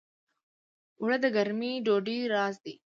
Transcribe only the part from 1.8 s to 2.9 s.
ډوډۍ راز دي